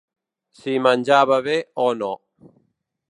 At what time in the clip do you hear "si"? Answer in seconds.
0.59-0.73